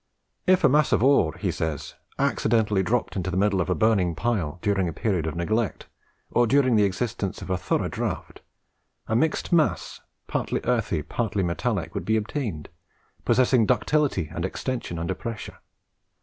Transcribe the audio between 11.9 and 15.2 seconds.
would be obtained, possessing ductility and extension under